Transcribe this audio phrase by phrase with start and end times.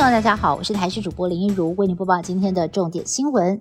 [0.00, 3.60] 大家好，我是台视主播林一如，为您播报今天的重点新闻。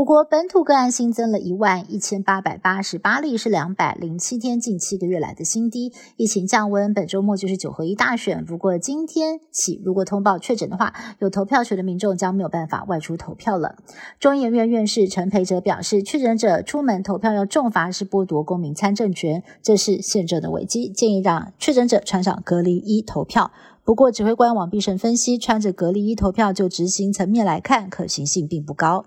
[0.00, 5.92] 我国本土个案新增了一万一千八百八十八例，是两百零七天近七个月来的新低。
[6.16, 8.42] 疫情降温，本周末就是九合一大选。
[8.42, 13.76] 不过今天起，如果通报确诊的话，有投票权的民众将没有办法外出投票了。
[14.18, 20.88] 中研院院士陈培哲表示，确诊者出门投票要重罚，是剥夺公民参政权，这是宪政的危机。
[20.88, 23.50] 建议让确诊者穿上隔离衣投票。
[23.84, 29.04] 不过，指挥官王必胜分析，穿着隔离衣投票，就执行层面来看，可行性并不高。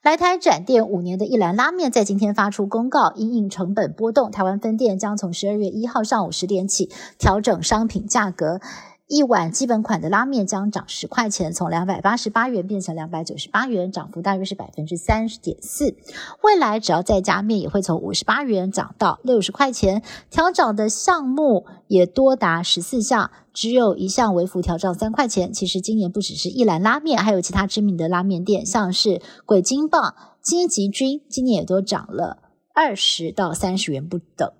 [0.00, 6.88] 来台展店五年的一兰拉面在今天发出公告，因应成本波动，台湾分店将从十二月一号上午十点起
[7.18, 8.60] 调整商品价格。
[9.08, 15.96] 一碗基本款的拉面将涨十块钱，从两百八十八元变成两百九十八元，涨幅大约是百分之三十点四。
[16.42, 20.02] 未来只要再加面，也会从五十八元涨到六十块钱。
[20.28, 25.54] 调涨的项目也多达十四项，只有一项微幅调涨三块钱。
[25.54, 32.42] 其实今年不只是一兰拉面，还有其他知名的拉面店，像是鬼金棒、金吉君，今年也都涨了
[32.74, 34.52] 二十到三十元不等。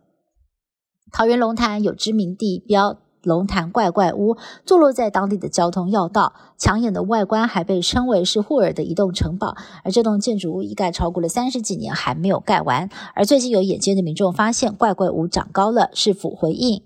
[1.12, 3.02] 桃园龙潭有知名地标。
[3.22, 9.56] 龙潭怪怪屋坐落在当地的交通要道，抢眼的外观还被称为是霍尔的移动城堡。
[9.84, 12.88] 而这栋建筑物一盖超过了三十几年，还没有盖完。
[13.14, 16.82] 而最近有眼尖的民众发现怪怪屋长高了，是否回应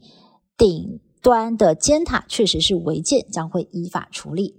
[0.57, 4.57] 顶端的尖塔确实是违建，将会依法处理。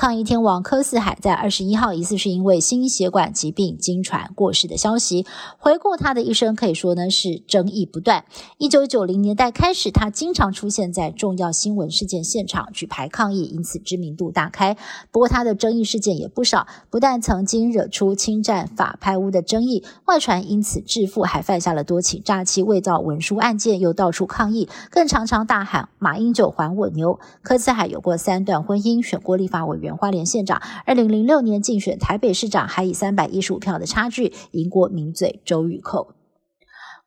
[0.00, 5.26] 抗议天王柯四海在二十一号疑似是因为心血管疾病经传过世的消息。
[5.58, 8.24] 回顾他的一生，可以说呢是争议不断。
[8.56, 14.74] 一九九零年代开始，他经常出现在重要新闻事件现场举牌抗议，因此知名度大开。
[15.10, 27.20] 不过他的争议事件也不少，不但曾经惹出侵占法拍屋的争议，外传因此致富，还犯下了多起诈欺伪造文书案件，又到处抗议，更常常大喊“马英九还我牛”。
[27.44, 29.89] 柯四海有过三段婚姻，选过立法委员。
[29.96, 36.14] 花莲县长，二零零六年竞选台北市长，还以三百一十五票的差距赢过名嘴周玉蔻。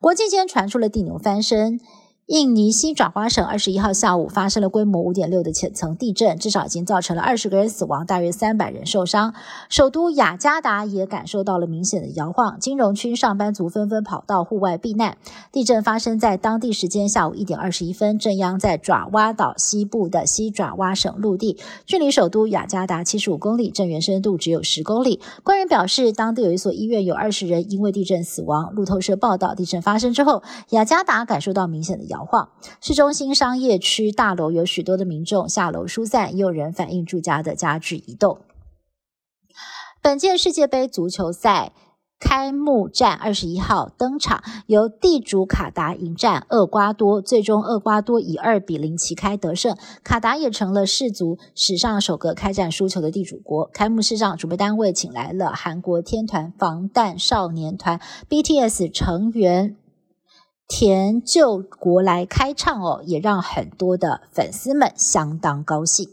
[0.00, 1.80] 国际间传出了地牛翻身。
[2.26, 9.34] 印尼西爪哇省二十一号下午发生了规模五点六的浅层地震，至少已经造成了二十个人死亡，大约三百人受伤。
[9.68, 15.18] 首都雅加达也感受到了明显的摇晃，金融区上班族纷纷跑到户外避难。
[15.52, 25.20] 地震发生在当地时间下午一点二十一分，震央在爪哇岛西部的西爪哇省陆地，距离首都雅加达七十五公里，震源深度只有十公里。
[25.42, 28.72] 官员表示，当地有一所医院有二十人因为地震死亡。
[28.72, 32.13] 路透社报道，地震发生之后，雅加达感受到明显的摇。
[32.14, 38.38] 摇晃，市中心商业区大楼有许多的民众下楼疏散，也有人反映住家的家具移动。
[40.00, 41.72] 本届世界杯足球赛
[42.20, 53.68] 开幕战二十一号登场，由地主卡达迎战厄瓜多，最终厄瓜多以二比零旗开得胜，卡达也成了世足史上首个开战输球的地主国。
[53.72, 59.76] 开幕式上，主办单位请来了韩国天团防弹少年团 BTS 成员。
[60.76, 66.08] 田就国来开唱哦，也让很多的粉丝们相当高兴。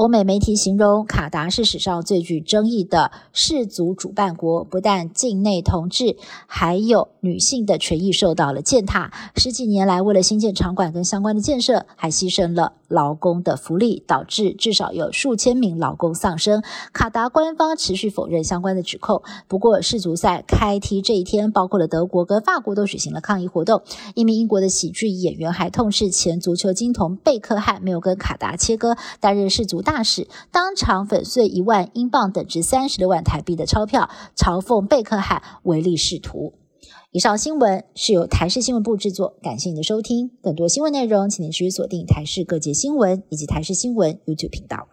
[0.00, 6.16] 欧美媒体形容卡达是史上最具争议的世足主办国，不但境内同志，
[6.46, 9.12] 还有女性的权益受到了践踏。
[9.36, 12.72] 十几年来，为了新建场馆跟相关的建设，还牺牲了。
[12.88, 16.60] 劳工的福利导致至少有数千名劳工丧生。
[16.92, 19.22] 卡达官方持续否认相关的指控。
[19.46, 23.82] 不过，世足赛开踢这一天，包括了德国跟法国都举行了抗议活动。
[24.16, 36.54] 一名英国的喜剧演员还痛斥前足球金童贝克汉没有跟卡达切割，担任世足大使，当场粉碎一万英镑等值三十六万台币的钞票，嘲讽贝克汉唯利是图。
[37.10, 40.30] 以上新闻是由台视新闻部制作，感谢您的收听。
[40.40, 44.86] 更多新闻内容，请您持续锁定台视各界新闻以及台视新闻 YouTube 频道。